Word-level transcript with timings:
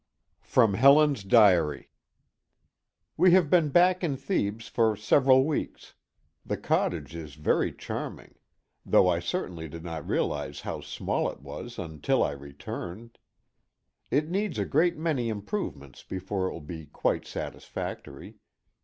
XVII. 0.45 0.49
[From 0.51 0.73
Helen's 0.73 1.23
Diary.] 1.23 1.91
We 3.17 3.33
have 3.33 3.51
been 3.51 3.69
back 3.69 4.03
in 4.03 4.17
Thebes 4.17 4.67
for 4.67 4.95
several 4.95 5.45
weeks. 5.45 5.93
The 6.43 6.57
cottage 6.57 7.13
is 7.13 7.35
very 7.35 7.71
charming 7.71 8.33
though 8.83 9.07
I 9.07 9.19
certainly 9.19 9.67
did 9.67 9.83
not 9.83 10.07
realize 10.09 10.61
how 10.61 10.81
small 10.81 11.29
it 11.29 11.41
was 11.41 11.77
until 11.77 12.23
I 12.23 12.31
returned. 12.31 13.19
It 14.09 14.27
needs 14.27 14.57
a 14.57 14.65
great 14.65 14.97
many 14.97 15.29
improvements 15.29 16.01
before 16.01 16.47
it 16.47 16.51
will 16.53 16.61
be 16.61 16.87
quite 16.87 17.27
satisfactory. 17.27 18.37